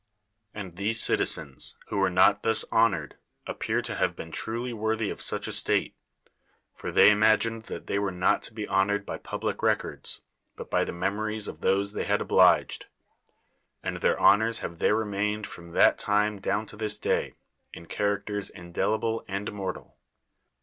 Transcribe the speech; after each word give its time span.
And 0.51 0.77
these 0.77 0.99
citizens, 0.99 1.77
who 1.89 1.97
were 1.97 2.09
not 2.09 2.41
thus 2.41 2.65
ho!iored. 2.71 3.11
appear 3.45 3.83
to 3.83 3.93
have 3.93 4.15
been 4.15 4.31
truly 4.31 4.73
worthy 4.73 5.11
of 5.11 5.21
such 5.21 5.47
a 5.47 5.53
state; 5.53 5.93
for 6.73 6.91
they 6.91 7.11
ima.crined 7.11 7.65
that 7.65 7.85
they 7.85 7.99
were 7.99 8.09
not 8.09 8.41
to 8.41 8.53
be 8.55 8.67
honored 8.67 9.05
by 9.05 9.19
public 9.19 9.61
rec 9.61 9.83
ords, 9.85 10.21
but 10.55 10.71
by 10.71 10.83
the 10.83 10.91
memories 10.91 11.47
of 11.47 11.61
those 11.61 11.93
they 11.93 12.05
had 12.05 12.19
oblifrcd: 12.19 12.85
and 13.83 13.97
their 13.97 14.19
honors 14.19 14.61
have 14.61 14.79
ther(^ 14.79 15.05
reinained 15.05 15.45
from 15.45 15.69
that 15.73 15.99
time 15.99 16.39
down 16.39 16.65
to 16.65 16.75
this 16.75 16.97
day 16.97 17.35
in 17.71 17.85
characters 17.85 18.49
indelible 18.49 19.23
and 19.27 19.47
immortal. 19.49 19.95